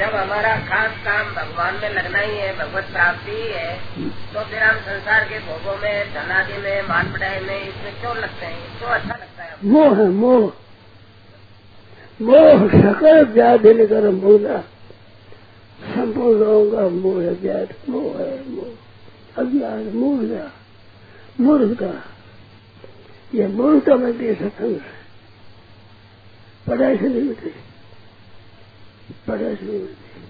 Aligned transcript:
जब 0.00 0.14
हमारा 0.14 0.54
खास 0.68 0.92
काम 1.04 1.26
भगवान 1.34 1.74
में 1.74 1.90
लगना 1.90 2.18
ही 2.18 2.36
है, 2.36 2.52
भगवत 2.58 2.84
प्राप्ति 2.92 3.32
ही 3.32 3.48
है 3.48 3.72
तो 4.34 4.44
फिर 4.50 4.62
हम 4.62 4.76
संसार 4.80 5.24
के 5.24 5.38
भोगों 5.40 5.76
में, 5.78 6.14
धनादि 6.14 6.56
में 6.62 6.88
मान 6.88 7.12
बढ़ाई 7.12 7.40
में 7.40 7.60
इसमें 7.60 8.00
क्यों 8.00 8.16
लगते 8.16 8.46
हैं? 8.46 8.78
क्यों 8.78 8.90
अच्छा 8.90 9.14
लगता 9.14 9.42
है 9.42 9.56
मोह 9.64 9.96
है 9.98 10.08
मोह। 10.10 10.52
मोह, 12.20 12.66
सकल 12.70 13.24
व्याधि 13.26 13.74
निकर 13.74 14.08
मूला 14.12 14.58
संपूर्ण 15.80 16.46
होगा 16.46 16.88
मोह 16.94 17.22
है, 17.22 17.30
व्याध। 17.42 17.74
मोह 17.88 18.18
है, 18.20 18.32
मोह। 18.50 19.42
अज्ञान 19.42 19.82
मूर्खता 21.40 21.92
ये 23.34 23.46
मूर्खता 23.48 23.94
मिलती 23.96 24.26
है 24.26 24.34
सत्संग 24.34 24.76
से 24.76 24.98
पढ़ाई 26.66 26.96
से 26.96 27.08
नहीं 27.08 27.22
मिलती। 27.22 27.52
पढ़ाई 29.28 29.56
से 29.56 29.66
नहीं 29.66 29.78
मिलती 29.78 30.22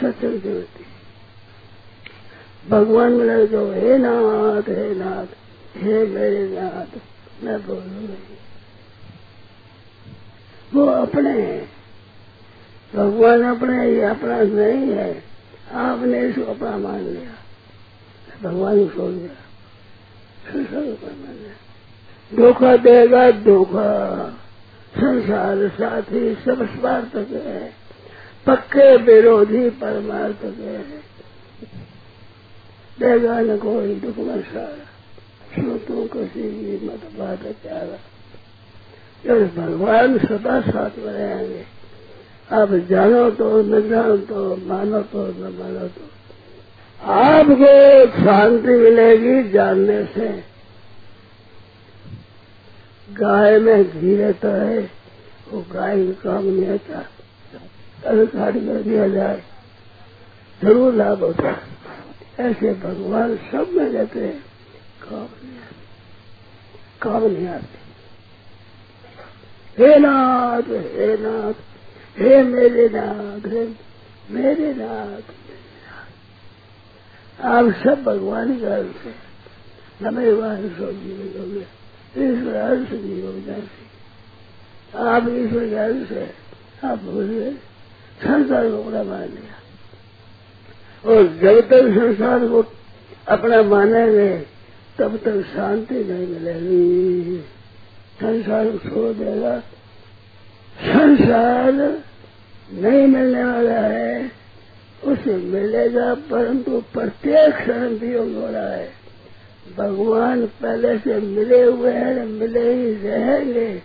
सत्संग 0.00 0.42
से 0.42 0.48
मिलती 0.48 0.84
भगवान 2.68 3.12
मिला 3.12 3.46
तो 3.46 3.72
हे 3.72 3.98
नाथ 3.98 4.62
हे 4.62 4.94
नाथ, 4.94 5.26
हे 5.76 6.06
मेरे 6.06 6.48
नाथ, 6.48 7.00
मैं 7.44 7.66
बोलू 7.66 7.80
नहीं। 7.80 8.36
वो 10.74 10.86
अपने 10.86 11.30
हैं। 11.30 11.72
भगवान 12.94 13.42
अपने, 13.42 13.90
ये 13.90 14.02
अपना 14.02 14.42
नहीं 14.42 14.92
है। 14.92 15.22
आपने 15.72 16.28
इसको 16.28 16.42
अपना 16.42 16.78
मान 16.78 17.00
लिया। 17.00 17.30
भगवान 18.42 18.86
को 18.86 18.96
को 18.96 19.08
मान 21.06 21.32
लिया। 21.32 21.54
धोखा 22.36 22.76
देगा, 22.76 23.30
धोखा। 23.30 24.28
संसार 24.96 25.68
साथी 25.68 26.34
सब 26.34 26.80
स्वार्थक 26.80 27.28
है। 27.46 27.83
पक्के 28.46 28.96
विरोधी 28.96 29.70
परमार्थक 29.70 30.58
है। 30.60 30.80
देगा 33.00 33.40
न 33.40 33.56
कोई 33.58 33.94
दुख 33.94 34.16
में 34.16 34.42
सारा। 34.42 34.90
श्रोतों 35.54 36.06
की 36.06 36.86
मत 36.86 37.18
बात 37.18 37.42
प्यारा 37.42 37.98
जब 39.24 39.54
भगवान 39.54 40.18
सदा 40.18 40.60
साथ 40.60 40.90
में 40.98 41.12
रहेंगे, 41.12 41.64
आप 42.52 42.74
जानो 42.74 43.30
तो 43.30 43.62
न 43.62 43.88
जानो 43.88 44.16
तो 44.16 44.56
मानो 44.56 45.00
तो 45.02 45.26
न 45.26 45.56
मानो 45.58 45.88
तो। 45.88 46.08
आपको 47.12 48.24
शांति 48.24 48.72
मिलेगी 48.76 49.50
जानने 49.50 50.04
से। 50.04 50.28
गाय 53.10 53.58
में 53.58 54.00
घी 54.00 54.16
रहता 54.16 54.48
है, 54.48 54.90
वो 55.50 55.64
गाय 55.72 56.06
का 56.06 56.22
काम 56.24 56.44
नहीं 56.44 56.66
आता 56.66 57.08
कल 58.04 58.26
काट 58.26 58.54
कर 58.54 58.82
दिया 58.82 59.08
जाए। 59.08 59.42
ज़रूर 60.62 60.94
लाभ 60.94 61.18
होता 61.24 61.50
है। 61.50 61.74
ऐसे 62.40 62.74
भगवान 62.74 63.36
सब 63.36 63.70
में 63.72 63.84
रहते 63.84 64.20
हैं। 64.20 64.40
काम 65.02 65.18
नहीं 65.18 65.58
आते। 65.58 65.84
काम 67.02 67.26
नहीं 67.26 67.48
आते। 67.48 67.84
हे 69.78 69.98
नाथ 69.98 70.62
हे 70.62 71.16
नाथ, 71.16 71.54
हे 72.18 72.42
मेरे 72.42 72.88
नाथ, 72.88 73.46
हे 73.48 73.68
मेरे 74.30 74.74
नाथ 74.74 75.22
आप 77.44 77.64
सब 77.84 78.02
भगवान 78.04 78.60
का 78.60 78.76
अंश 78.76 78.96
है। 78.96 79.14
हमें 80.06 80.32
वाहन 80.32 80.68
सो 80.68 80.92
जीवन 80.92 81.40
हो 81.40 81.46
गया 81.46 81.66
ईश्वर 82.24 82.54
अंश 82.54 82.88
जीवन 82.88 83.44
जाती 83.44 83.84
आप 84.98 85.22
ईश्वर 85.28 85.68
के 85.68 85.74
अंश 85.74 86.10
है। 86.10 86.34
आप 86.84 86.98
भूलिए 86.98 87.58
संसार 88.22 88.70
को 88.70 88.78
अपना 88.78 89.02
मान 89.02 89.22
लिया। 89.22 89.54
और 91.10 91.38
जब 91.42 91.68
तक 91.68 91.82
संसार 91.82 92.38
को 92.38 92.64
अपना 93.28 93.62
मानेंगे 93.62 94.46
तब 94.98 95.16
तक 95.16 95.42
शांति 95.42 95.94
नहीं 95.94 96.26
मिलेगी। 96.26 97.36
संसार 98.20 98.70
को 98.70 98.78
छोड़ 98.78 99.16
देगा। 99.16 99.58
संसार 100.80 101.72
नहीं 102.72 103.06
मिलने 103.06 103.44
वाला 103.44 103.80
है। 103.80 104.30
उसे 105.04 105.36
मिलेगा, 105.36 106.14
परंतु 106.14 106.82
प्रत्येक 106.92 107.54
क्षण 107.54 107.88
वियोग 107.88 108.34
हो 108.34 108.46
रहा 108.46 108.68
है। 108.68 108.90
भगवान 109.76 110.46
पहले 110.46 110.98
से 110.98 111.20
मिले 111.20 111.62
हुए 111.62 111.92
हैं, 111.92 112.26
मिले 112.26 112.74
ही 112.74 112.94
रहेंगे। 112.94 113.82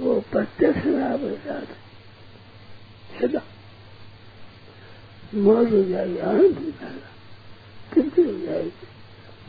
वो 0.00 0.24
प्रत्यक्ष 0.32 0.78
आपके 0.78 1.36
साथ 1.36 1.87
सदा 3.20 3.42
मौज 5.36 5.72
हो 5.72 5.82
जाएगी 5.84 6.18
आनंद 6.20 6.58
हो 6.58 6.70
जाएगा 6.80 7.10
तृप्ति 7.92 8.22
हो 8.22 8.38
जाएगी 8.38 8.86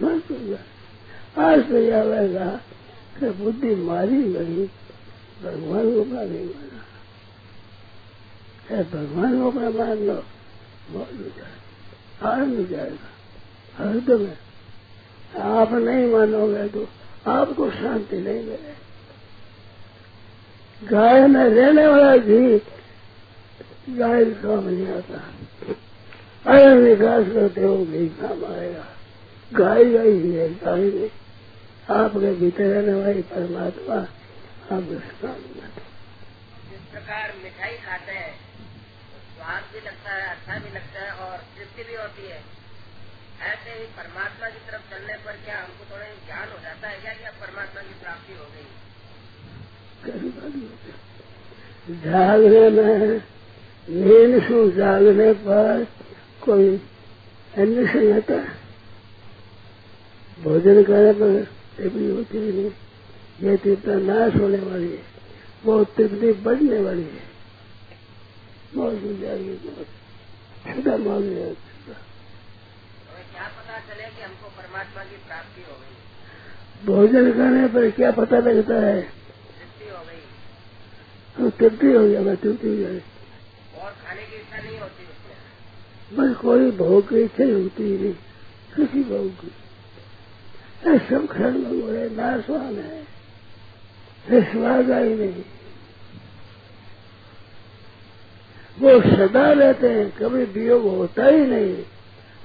मस्त 0.01 0.31
हो 0.31 0.37
जाएगा 0.39 0.67
आज 1.39 1.59
तो 1.69 1.81
जाएगा 1.85 2.49
कि 3.19 3.29
बुद्धि 3.39 3.75
मारी 3.83 4.21
गई 4.33 4.65
भगवान 5.43 5.93
को 5.93 6.01
अपना 6.01 6.23
नहीं 6.23 6.45
माना 6.45 6.83
है 8.69 8.83
भगवान 8.91 9.39
को 9.41 9.51
अपना 9.51 9.69
मान 9.77 9.97
लो 10.07 10.17
मौज 10.93 11.15
हो 11.17 11.29
जाएगा 11.37 12.29
आनंद 12.29 12.57
हो 12.57 12.65
जाएगा 12.65 13.09
हरदम 13.77 14.25
है 14.25 14.37
आप 15.53 15.73
नहीं 15.73 16.05
मानोगे 16.11 16.67
तो 16.69 16.87
आपको 17.31 17.69
शांति 17.71 18.17
नहीं 18.17 18.43
मिलेगी 18.43 18.77
गाय 20.81 21.27
में 21.27 21.43
रहने 21.43 21.87
वाला 21.87 22.15
घी 22.17 22.57
गाय 23.97 24.23
काम 24.41 24.67
नहीं 24.67 24.87
आता। 24.93 25.19
अगर 26.45 26.73
विकास 26.79 27.25
करते 27.33 27.61
हो 27.61 27.77
घी 27.85 28.05
काम 28.19 28.43
आएगा 28.45 28.85
गाय 29.51 29.83
गाय 29.85 30.09
ही 30.09 30.31
है 30.33 30.47
गाय 30.55 30.81
नहीं। 30.81 31.09
आपके 31.95 32.31
भीतर 32.39 32.65
रहने 32.65 32.93
वाली 32.93 33.21
परमात्मा 33.29 33.97
काम 34.69 34.83
जिस 36.69 36.83
प्रकार 36.91 37.33
मिठाई 37.43 37.75
खाते 37.85 38.11
हैं 38.11 38.33
स्वाद 39.31 39.63
भी 39.73 39.79
लगता 39.87 40.11
है 40.11 40.25
अच्छा 40.31 40.53
भी 40.59 40.69
लगता 40.75 40.99
है 40.99 41.11
और 41.25 41.35
तृप्ति 41.55 41.83
भी 41.83 41.95
होती 41.95 42.25
है। 42.27 42.39
ऐसे 43.49 43.71
ही 43.71 43.85
परमात्मा 43.97 44.45
की 44.49 44.61
तरफ़ 44.69 44.85
चलने 44.91 45.15
पर 45.25 45.35
क्या 45.45 45.57
हमको 45.57 45.83
थोड़ा 45.91 46.05
ज्ञान 46.27 46.47
हो 46.51 46.57
जाता 46.63 46.87
है 46.87 46.95
क्या 47.01 47.13
क्या 47.13 47.31
परमात्मा 47.41 47.81
की 47.81 47.93
प्राप्ति 48.01 48.33
हो 48.39 48.45
गई? 48.53 48.69
जागने 52.03 52.63
में 52.69 53.21
नींद 53.89 54.41
से 54.47 54.69
जागने 54.71 55.31
पर 55.45 55.85
कोई 56.45 56.67
अन्वेषण 57.57 58.11
होता 58.13 58.35
है 58.41 58.57
भोजन 60.43 60.83
करने 60.89 61.13
पर 61.21 61.43
तृप्ति 61.77 62.05
होती 62.09 62.37
ही 62.37 62.51
नहीं 62.51 62.71
ये 63.49 63.55
तृप्ति 63.63 63.95
नाश 64.05 64.35
होने 64.35 64.57
वाली 64.59 64.91
है? 64.91 65.01
वो 65.65 65.83
तृप्ति 65.97 66.31
बढ़ने 66.45 66.79
वाली 66.83 67.01
है 67.15 67.27
मौज 68.75 69.03
हो 69.03 69.13
जाएगी 69.21 69.55
सदा 69.57 70.97
मौज 70.97 71.23
हो 71.23 71.33
जाएगी 71.33 71.67
क्या 73.31 73.47
पता 73.47 73.79
चले 73.89 74.05
कि 74.15 74.21
हमको 74.21 74.47
परमात्मा 74.57 75.03
की 75.03 75.17
प्राप्ति 75.27 75.61
हो 75.69 75.75
गई। 75.81 76.85
भोजन 76.87 77.31
करने 77.37 77.67
पर 77.73 77.89
क्या 77.99 78.11
पता 78.19 78.39
लगता 78.49 78.75
है 78.85 79.01
तृप्ति 79.01 79.89
हो 79.89 80.03
गई 80.09 80.21
तो 81.37 81.49
तृप्ति 81.59 81.93
हो 81.93 82.07
जाएगा 82.09 82.35
तृप्ति 82.43 82.67
हो 82.67 82.75
जाएगी 82.81 83.17
और 83.79 83.91
खाने 83.91 84.21
की 84.21 84.35
इच्छा 84.35 84.57
नहीं 84.57 84.79
होती 84.79 85.05
बस 86.13 86.35
कोई 86.37 86.71
भोग 86.71 87.09
की 87.09 87.19
इच्छा 87.19 87.43
ही 87.43 87.51
होती 87.51 87.83
ही 87.83 87.97
नहीं, 87.97 88.13
किसी 88.75 89.03
भोग 89.03 89.29
की। 89.29 89.47
सब 90.97 91.27
क्षण 91.27 91.51
में 91.51 91.81
बोले, 91.81 92.09
नाशवान 92.09 92.75
है। 92.75 93.03
स्वाद 94.31 94.91
ही 94.91 95.15
नहीं। 95.15 95.43
वो 98.79 99.01
सदा 99.01 99.51
रहते 99.51 99.87
हैं, 99.87 100.17
कभी 100.17 100.43
वियोग 100.43 100.83
होता 100.83 101.25
ही 101.25 101.45
नहीं। 101.45 101.83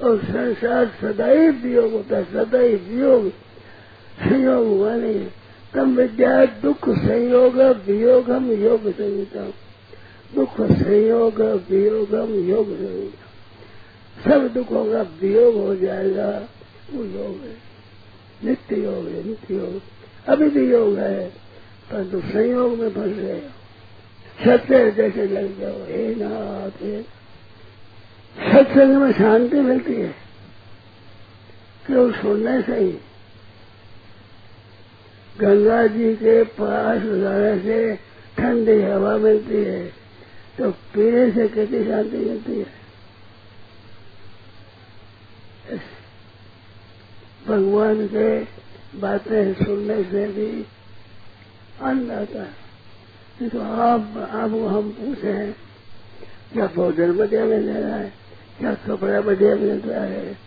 और 0.03 0.25
संसार 0.25 0.87
सदा 1.01 1.27
ही 1.27 1.49
वियोग 1.49 1.93
होता 1.93 2.17
है, 2.17 2.25
सदा 2.25 2.59
ही 2.59 2.75
वियोग 2.75 3.29
संयोग 4.21 4.67
हुआ 4.67 4.95
नहीं। 4.95 5.31
तम 5.75 5.97
विद्या 5.97 6.45
दुख 6.45 6.89
संयोग 6.89 7.61
वियोगम 7.61 8.53
योग 8.53 8.81
संहिता। 8.81 9.51
दुख 10.35 10.61
संयोग 10.61 11.41
वियोगम 11.43 12.49
योग 12.51 12.67
सब 14.25 14.49
दुखों 14.55 14.93
का 14.93 15.03
वियोग 15.03 15.55
हो 15.57 15.77
जाएगा, 15.77 16.49
वो 16.93 17.05
योग 17.05 17.41
है। 17.45 17.57
नित्य 18.45 18.77
योग 18.77 19.09
है, 19.09 19.29
नित्य 19.29 19.55
योग। 19.55 19.83
अभी 20.29 20.49
भी 20.49 20.71
योग 20.71 20.99
है, 20.99 21.29
परंतु 21.91 22.21
संयोग 22.21 22.79
में 22.79 22.91
फंस 22.91 23.15
गए। 23.15 23.43
सत्य 24.45 24.91
जैसे 24.91 25.27
लग 25.27 25.61
जाओ, 25.61 25.73
हे 25.73 26.15
नाथ 26.15 27.05
सत्संग 28.53 28.97
में 28.97 29.13
शांति 29.13 29.57
मिलती 29.57 29.95
है। 29.95 30.15
केवल 31.87 32.13
सुनने 32.13 32.63
से 32.63 32.79
ही 32.79 32.99
गंगा 35.41 35.87
जी 35.87 36.15
के 36.15 36.43
पास 36.43 36.99
जाने 36.99 37.63
से 37.63 37.99
ठंडी 38.39 38.83
हवा 38.83 39.17
मिलती 39.17 39.57
है। 39.57 40.04
तो 40.59 40.71
पीने 40.71 41.33
से 41.33 41.49
कितनी 41.49 41.85
शांति 41.85 42.17
मिलती 42.17 42.59
है? 42.59 42.67
भगवान 47.49 48.07
के 48.07 48.41
बातें 48.99 49.55
सुनने 49.55 50.05
से 50.05 50.27
भी 50.27 50.67
आनंद 51.83 52.11
आता 52.11 52.43
है। 52.43 53.49
तो 53.49 53.61
आप 53.61 54.29
आपको 54.31 54.67
हम 54.67 54.91
पूछे 54.91 55.33
हैं, 55.33 55.57
क्या 56.53 56.67
भोजन 56.67 57.17
बढ़िया 57.17 57.45
मिल 57.45 57.71
रहा 57.71 57.97
है? 57.97 58.13
क्या 58.59 58.75
कपड़ा 58.75 59.21
बढ़िया 59.21 59.55
मिल 59.55 59.81
रहा 59.81 60.05
है? 60.05 60.39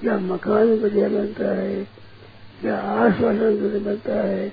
क्या 0.00 0.18
मकान 0.18 0.80
बढ़िया 0.80 1.08
मिलता 1.08 1.54
है? 1.54 1.84
क्या 2.60 2.76
आश्वासन 2.76 3.82
मिलता 3.86 4.14
है? 4.14 4.48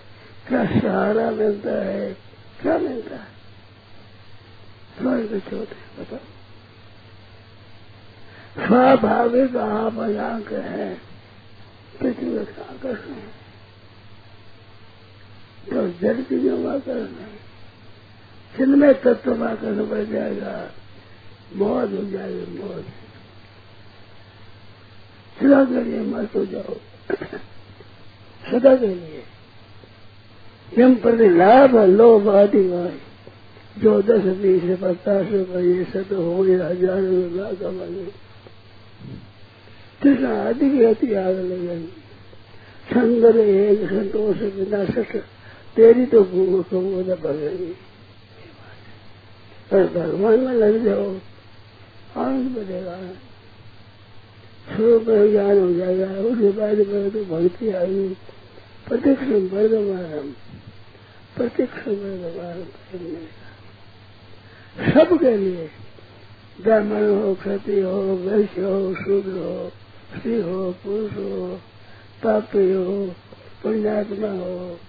क्या 0.48 0.66
सहारा 0.66 1.32
मिलता 1.32 1.84
है? 1.86 2.14
क्या 2.62 2.78
मिलता 2.78 3.16
है? 3.16 3.33
स्वर्ग 4.98 5.42
छोटे 5.50 5.76
बताओ। 6.00 6.20
स्वाभाविक 8.68 9.56
आप 9.56 9.98
अजाक 9.98 10.52
है। 10.54 10.94
पृथ्वी 12.02 12.46
का 12.46 12.62
आकर्षण 12.62 13.14
है। 13.14 13.44
तो 15.70 16.00
जड़ 16.00 16.22
चीज़ों 16.22 16.64
का 16.64 16.72
आकर्षण 16.72 17.16
है। 17.16 17.34
जिनमें 18.58 18.94
तत्व 19.02 19.38
का 19.38 19.46
आकर्षण 19.46 19.90
बढ़ 19.90 20.04
जाएगा 20.04 20.72
मौज 21.56 21.94
हो 21.94 22.04
जाएगी 22.10 22.60
मौज 22.60 22.84
सदा 25.40 25.64
के 25.66 25.84
लिए 25.84 26.00
मत 26.00 26.30
हो 26.36 26.46
जाओ, 26.46 26.74
सदा 28.52 28.76
के 28.76 28.88
लिए। 28.88 29.24
यम 30.80 30.96
प्रति 30.96 31.30
लाभ 31.30 31.76
लोभ 31.76 32.30
आदि 32.30 32.64
भाई। 32.70 33.00
जो 33.82 34.02
दस 34.02 34.26
बीस 34.38 34.64
पचास 34.82 35.32
रुपये 35.32 35.84
सत 35.84 36.12
हो 36.12 36.44
गया 36.44 36.68
हज़ार 36.68 37.02
लाख 37.38 37.64
बने 37.64 38.06
कृष्ण 40.02 40.26
आदि 40.28 40.70
की 40.70 40.84
अति 40.84 41.14
आग 41.14 41.38
लगेगी 41.42 41.88
संगर 42.88 43.38
एक 43.40 43.88
संतोष 43.90 44.38
बिना 44.56 44.84
सक 44.86 45.16
तेरी 45.76 46.06
तो 46.06 46.24
भूख 46.24 46.70
को 46.70 46.80
न 46.80 47.16
भगेगी 47.24 47.74
पर 49.72 49.86
भगवान 49.94 50.40
में 50.40 50.54
लग 50.54 50.84
जाओ। 50.86 51.06
आनंद 52.18 52.56
बढ़ेगा 52.56 52.98
स्वरूप 54.68 55.06
ज्ञान 55.32 55.60
हो 55.60 55.74
जाएगा। 55.74 56.08
उसके 56.22 56.50
बाद 56.58 56.78
में 56.88 57.10
तो 57.12 57.24
भक्ति 57.26 57.70
आएगी। 57.72 58.08
प्रत्यक्ष 58.88 59.28
वर्गमान 59.54 60.34
प्रत्यक्ष 61.38 61.88
वर्गमान 61.88 62.60
सबके 64.80 65.38
लिए। 65.38 65.70
ब्राह्मण 66.62 67.10
हो 67.10 67.34
क्षति 67.36 67.80
हो, 67.80 68.02
वैश्य 68.16 68.62
हो, 68.62 68.96
शूद्र 68.96 69.32
हो, 69.32 69.72
स्त्री 70.18 70.42
हो, 70.42 70.72
पुरुष 70.72 71.12
हो, 71.12 71.48
पापी 72.24 72.74
हो, 72.74 73.16
पुण्यात्मा 73.64 74.32
हो 74.32 74.80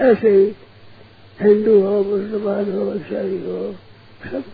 ऐसे 0.00 0.30
ही 0.30 0.44
हिंदू 1.40 1.80
हो, 1.80 2.02
मुसलमान 2.04 2.72
हो, 2.72 2.94
ईसाई 2.94 3.38
हो 3.38 3.74
सब 4.30 4.44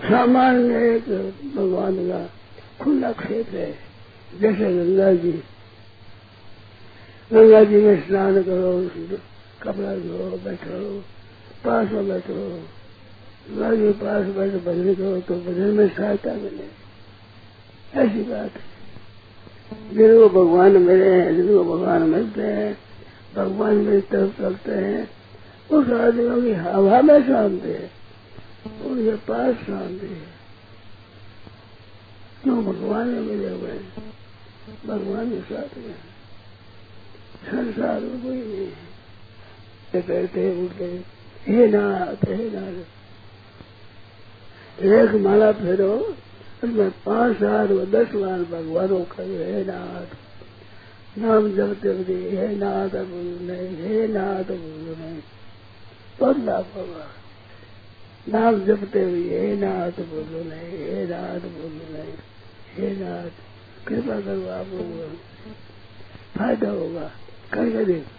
सामान्य 0.00 0.96
एक 0.96 1.08
भगवान 1.56 1.96
का 2.08 2.30
खुला 2.84 3.12
क्षेत्र 3.12 3.56
है, 3.56 3.72
जैसे 4.40 4.74
गंगा 4.74 5.12
जी। 5.12 5.42
गंगा 7.32 7.64
जी 7.64 7.76
में 7.76 8.06
स्नान 8.06 8.42
करो 8.42 8.88
कपड़ा 9.62 9.96
धो, 9.96 10.40
बैठो, 10.44 11.00
पास 11.64 11.90
में 11.90 12.08
बैठो 12.08 12.62
गंगा 13.50 13.74
जी 13.74 13.90
पास 13.90 14.26
बैठ, 14.26 14.52
भजन 14.52 14.94
करो 14.94 15.20
तो 15.20 15.34
भजन 15.34 15.62
में 15.62 15.96
सहायता 15.96 16.34
मिले। 16.34 16.80
ऐसी 18.00 18.22
बात 18.22 18.50
है। 18.50 18.70
जिनको 19.94 20.28
भगवान 20.28 20.72
मिले 20.72 21.10
हैं, 21.10 21.36
जिनको 21.36 21.64
भगवान 21.64 22.02
मिलते 22.02 22.40
हैं, 22.40 22.78
भगवान 23.36 23.74
मेरी 23.74 24.00
तरफ़ 24.00 24.38
चलते 24.38 24.72
हैं, 24.72 25.10
उस 25.70 25.90
आदमियों 25.90 26.42
की 26.42 26.52
हवा 26.52 27.00
में 27.00 27.26
शांति 27.26 27.68
है, 27.68 27.90
उनके 28.86 29.16
पास 29.16 29.54
शांति 29.54 30.06
है। 30.06 30.40
क्यों 32.42 32.64
भगवान 32.64 33.06
में 33.06 33.20
मिले 33.20 33.50
हुए 33.50 33.70
हैं? 33.70 34.12
भगवान 34.86 35.30
के 35.30 35.54
साथ 35.54 35.78
में। 35.78 36.09
संसार 37.46 38.00
में 38.00 38.22
कोई 38.22 38.36
नहीं 38.36 38.68
है 39.94 40.02
बैठे 40.06 40.64
उठते 40.64 41.04
हे 41.46 41.66
नाथ 41.66 42.24
हे 42.28 42.50
नाथ 42.50 42.82
एक 44.82 45.14
माला 45.14 45.52
फेरो 45.52 46.16
उसमें 46.64 46.90
पाँच 46.90 47.36
बार 47.36 47.72
व 47.72 47.84
दस 47.84 48.14
बार 48.14 48.38
भगवानों 48.38 49.04
का 49.04 49.22
हे 49.22 49.64
नाथ। 49.64 50.16
नाम 51.18 51.52
जपते 51.52 51.88
हुए, 51.88 52.36
हे 52.36 52.56
नाथ 52.56 52.88
बोलो 52.88 53.52
नहीं, 53.52 53.76
हे 53.76 54.06
नाथ 54.08 54.44
बोलो 54.44 54.94
नहीं। 54.94 55.20
बहुत 56.20 56.38
लाभ 56.38 56.66
होगा 56.76 57.06
नाम 58.28 58.64
जपते 58.64 59.02
हुए, 59.02 59.40
हे 59.40 59.56
नाथ 59.56 60.00
बोलो 60.00 60.42
नहीं, 60.44 60.78
हे 60.78 61.06
नाथ 61.06 61.40
बोलो 61.40 61.98
नहीं। 61.98 62.14
हे 62.74 62.94
नाथ, 62.96 63.30
कृपा 63.86 64.20
करो 64.20 64.48
आप 64.50 64.66
फ़ायदा 66.38 66.70
होगा। 66.70 67.10
करके 67.52 67.84
देखो 67.84 68.18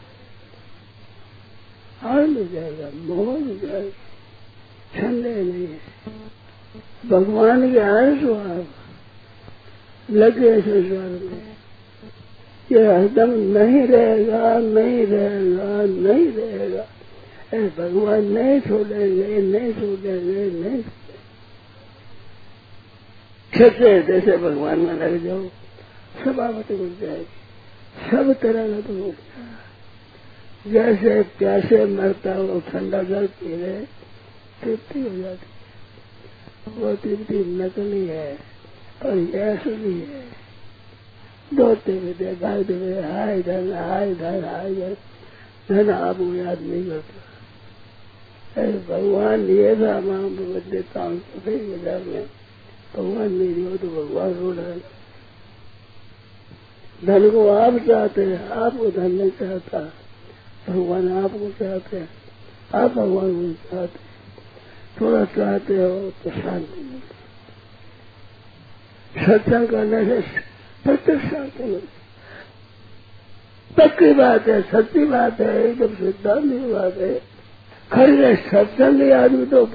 आनंद 2.07 2.37
हो 2.37 2.43
जाएगा, 2.43 2.89
मोहन 2.95 3.43
हो 3.47 3.55
जाएगा 3.67 3.89
संदेह 4.95 5.35
नहीं 5.35 5.67
है। 5.67 5.79
भगवान 7.09 7.71
के 7.73 7.79
अंश 7.79 8.23
आप 8.23 8.67
लगे 10.09 10.61
संसार 10.61 11.09
में। 11.23 11.51
ये 12.71 12.85
हरदम 12.87 13.31
नहीं 13.57 13.81
रहेगा 13.87 14.57
नहीं 14.57 15.05
रहेगा 15.07 15.69
नहीं 16.01 16.25
रहेगा। 16.31 16.83
ऐसे 17.53 17.69
भगवान, 17.77 18.21
नहीं 18.25 18.59
छोड़ेंगे 18.61 19.41
नहीं 19.41 19.73
छोड़ेंगे 19.73 20.45
नहीं 20.51 20.81
छोड़ेंगे। 23.51 24.01
जैसे 24.01 24.37
भगवान 24.37 24.77
में 24.79 24.93
लग 24.93 25.23
जाओ 25.23 25.43
सब 26.23 26.39
आपत्ति 26.39 26.75
जाएगी। 27.01 27.40
सब 27.95 28.33
तरह 28.33 28.67
का 28.67 28.81
तो 28.81 28.93
हो 29.03 29.13
जैसे 30.67 31.21
प्यासे 31.37 31.85
मरता 31.85 32.33
हो 32.35 32.59
ठंडा 32.59 33.03
जल 33.03 33.27
पी 33.27 33.55
रहे 33.55 33.79
तृप्ति 34.61 34.99
हो 34.99 35.17
जाती 35.17 36.79
वो 36.79 36.95
तृप्ति 36.95 37.37
नकली 37.37 38.05
है 38.07 38.37
और 39.05 39.17
ये 39.17 39.41
असली 39.41 39.99
है। 39.99 40.23
दौड़ते 41.53 41.91
हुए 41.91 42.33
भागते 42.35 42.73
हुए 42.73 43.01
हाय 43.01 43.41
धन 43.41 43.73
हाय 43.73 44.13
धन 44.15 44.43
हाय 44.43 44.73
धन। 44.75 44.95
धन 45.69 45.89
आपको 45.89 46.33
याद 46.35 46.61
नहीं 46.61 46.85
करता। 46.85 48.61
अरे 48.61 48.77
भगवान, 48.89 49.39
ये 49.49 49.75
था 49.75 49.99
माँ 50.01 50.21
भगवत 50.29 50.97
हूँ 50.97 51.19
सभी 51.19 51.55
में 51.55 52.25
भगवान 52.95 53.31
नहीं 53.31 53.65
हो 53.65 53.77
तो 53.77 53.87
भगवान 53.87 54.33
रो 54.33 54.51
रहा 54.51 54.65
है 54.65 55.00
धन 57.05 57.29
को 57.29 57.47
आप 57.49 57.77
चाहते 57.77 58.25
हैं, 58.25 58.49
आपको 58.49 58.89
धन 58.91 59.11
नहीं 59.11 59.29
चाहता। 59.29 59.79
भगवान 60.69 61.23
आपको 61.23 61.49
चाहते 61.51 61.97
हैं, 61.97 62.09
आप 62.75 62.91
भगवान 62.91 63.33
को 63.33 63.53
चाहते। 63.69 63.99
हैं 63.99 64.09
थोड़ा 65.01 65.23
चाहते 65.25 65.75
हो 65.75 66.11
तो 66.23 66.29
शांति 66.29 66.81
मिलती 66.81 67.09
सत्संग 69.25 69.67
करने 69.67 70.05
से 70.05 70.21
प्रत्यक्ष 70.83 71.25
शांति 71.31 71.63
मिलती 71.63 71.87
पक्की 73.77 74.13
बात 74.13 74.47
है, 74.47 74.61
सच्ची 74.61 75.05
बात 75.05 75.39
है, 75.41 75.63
एकदम 75.63 75.95
सिद्धांत 75.95 76.43
की 76.43 76.73
बात 76.73 76.97
है। 76.97 77.13
खरीदे 77.91 78.35
सत्संग 78.35 79.11
आदमी 79.11 79.45
तो 79.45 79.65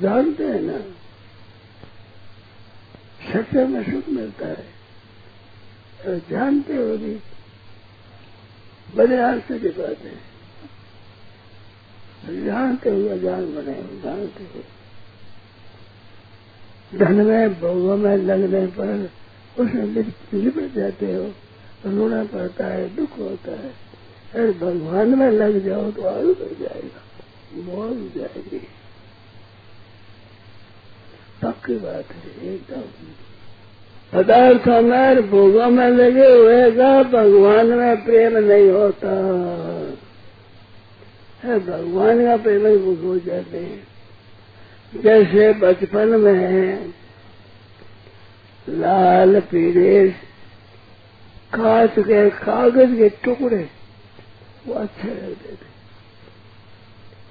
जानते 0.00 0.44
हैं 0.44 0.60
ना। 0.62 0.78
सत्संग 3.32 3.68
में 3.68 3.82
सुख 3.84 4.08
मिलता 4.08 4.46
है। 4.46 4.77
तो 6.04 6.18
जानते 6.18 6.76
हो 6.76 6.96
भी 6.96 7.20
बड़े 8.94 9.20
आश्चर्य 9.20 9.58
की 9.58 9.68
बात 9.68 9.98
है। 9.98 10.28
जानते 12.44 12.90
हुए 12.90 13.18
जान 13.18 13.54
बने 13.54 14.02
जानते 14.02 14.44
हो। 14.44 14.64
धन 16.98 17.14
में, 17.14 17.60
भोगों 17.60 17.96
में 17.96 18.16
लगने 18.16 18.66
पर 18.66 19.10
उसमें 19.58 19.84
लिपट 20.34 20.74
जाते 20.74 21.14
हो, 21.14 21.34
रोना 21.86 22.24
पड़ता 22.24 22.66
है, 22.66 22.96
दुख 22.96 23.18
होता 23.18 23.52
है। 23.52 23.88
अरे 24.34 24.52
भगवान 24.52 25.18
में 25.18 25.30
लग 25.30 25.66
जाओ 25.66 25.90
तो 25.90 26.08
आयु 26.08 26.34
बढ़ 26.34 26.58
जाएगा 26.60 27.02
बोल 27.62 28.12
जाएगी। 28.16 28.68
पक्की 31.42 31.76
बात 31.76 32.04
है, 32.12 32.54
एकदम। 32.54 33.27
पदार्थों 34.12 34.80
में 34.82 35.30
भोगों 35.30 35.70
में 35.70 35.88
लगे 35.88 36.28
हुए 36.32 36.70
का 36.70 37.02
भगवान 37.02 37.66
में 37.66 38.04
प्रेम 38.04 38.36
नहीं 38.36 38.70
होता। 38.70 39.10
है, 41.44 41.58
भगवान 41.58 42.24
का 42.26 42.36
प्रेम 42.36 42.78
भोग 42.78 43.04
हो 43.04 43.18
जाते 43.18 43.58
हैं। 43.58 43.86
जैसे 45.02 45.52
बचपन 45.52 46.08
में 46.08 46.94
लाल, 48.68 49.40
पीले, 49.40 50.08
कांच 51.54 51.90
के 51.90 52.30
कागज़ 52.30 52.96
के 52.96 53.08
टुकड़े, 53.08 53.68
वो 54.66 54.74
अच्छे 54.74 55.08
लगते 55.08 55.52
थे। 55.52 55.68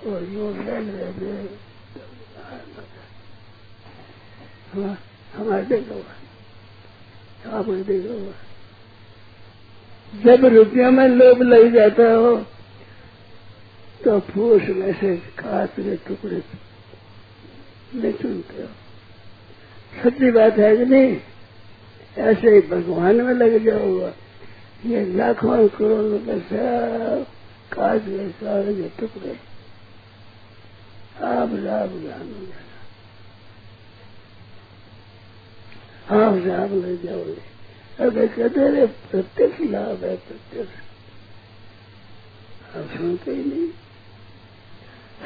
और 0.10 0.24
यूँ 0.24 0.53
लेते 0.53 1.25
हमारे 5.38 6.26
आप 7.46 7.70
देखो 7.88 8.34
जब 10.24 10.46
रुपया 10.46 10.89
में 10.89 11.08
लोभ 11.08 11.41
लग 11.41 11.74
जाता 11.74 12.12
हो 12.13 12.36
तो 14.03 14.20
फूस 14.20 14.62
में 14.70 14.94
से 14.94 15.15
कांच 15.17 15.70
के 15.70 15.96
टुकड़े 15.96 16.41
नहीं 17.96 18.13
सुनते 18.13 18.62
हो। 18.62 18.67
सच्ची 20.03 20.32
बात 20.32 20.58
है 20.58 20.75
कि 20.77 20.86
नहीं? 20.86 21.17
ऐसे 22.17 22.50
ही 22.50 22.62
भगवान 22.62 23.15
में 23.15 23.34
लग 23.34 23.58
जाओगा 23.65 24.13
ये 24.86 25.06
लाखों 25.13 25.67
करोड़ 25.67 26.01
रुपए 26.01 26.39
सब 26.39 27.25
काज 27.74 28.01
के 28.01 28.29
सारे 28.29 28.74
के 28.74 28.89
टुकड़े। 29.00 29.32
आप 31.24 31.53
लाभ 31.53 31.89
ज्ञान 32.01 32.27
हो 32.34 32.46
जाना। 32.46 32.76
आप 36.09 36.33
लाभ 36.33 36.73
लग 36.73 37.05
जाओगे 37.05 37.57
अगर 37.99 38.27
कहते 38.27 38.71
रहे 38.71 38.85
प्रत्यक्ष 38.85 39.61
लाभ 39.61 40.03
है, 40.03 40.15
प्रत्यक्ष। 40.15 40.71
आप 42.75 42.97
सुनते 42.97 43.31
ही 43.31 43.37
नहीं। 43.37 43.69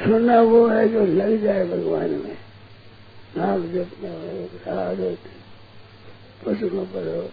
सुनना 0.04 0.40
वो 0.40 0.66
है 0.68 0.88
जो 0.88 1.06
लग 1.06 1.42
जाए 1.42 1.64
भगवान 1.66 2.10
में। 2.10 2.36
नाम 3.36 3.72
जपना 3.72 4.10
हो 4.10 4.80
आदत 4.80 5.18
पशुओं 6.44 6.84
पर 6.84 7.30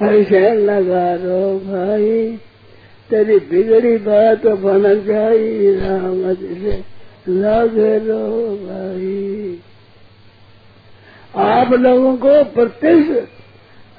हो। 0.00 0.06
ऐसे 0.06 0.54
लगा 0.54 1.14
रो 1.14 1.58
भाई, 1.58 2.36
तेरी 3.10 3.38
बिगड़ी 3.38 3.96
बात 3.96 4.46
बन 4.46 5.04
जाई, 5.04 5.74
राम 5.74 6.34
से 6.34 6.84
लगे 7.28 7.98
रो 7.98 8.56
भाई। 8.56 9.60
आप 11.34 11.72
लोगों 11.72 12.16
को 12.16 12.42
प्रत्यक्ष 12.44 13.08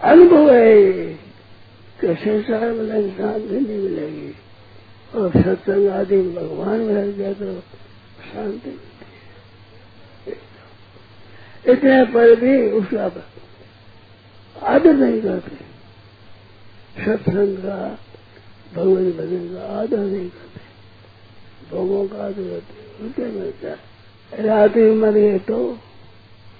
अनुभव 0.01 0.51
है 0.53 0.75
कि 2.01 2.13
संसार 2.15 2.71
में 2.71 3.09
शांति 3.17 3.55
नहीं 3.55 3.77
मिलेगी। 3.79 4.33
और 5.13 5.31
सत्संग 5.33 5.87
आदि 5.89 6.17
भगवान 6.33 6.79
में 6.79 6.93
लग 6.93 7.17
जाए 7.17 7.33
तो 7.33 7.53
शांति 8.25 8.69
मिलती 8.69 9.05
है 10.27 10.37
इतने 11.65 12.03
पर 12.13 12.35
भी 12.35 12.53
उसका 12.71 13.05
आदर 14.67 14.93
नहीं 14.93 15.21
करते। 15.21 15.55
सत्संग 17.05 17.57
का 17.57 17.77
भगवत 18.73 19.15
भजन 19.15 19.43
का 19.53 19.61
आदर 19.79 19.97
नहीं 19.99 20.29
करते। 20.29 20.59
भोगों 21.71 22.07
का 22.07 22.25
आदर 22.25 22.49
करते 22.49 23.03
उनके 23.03 23.25
मिलता 23.39 23.67
है। 23.67 23.77
रात 24.45 24.75
में 24.75 24.95
मर 24.95 25.11
गए 25.11 25.37
तो 25.39 25.57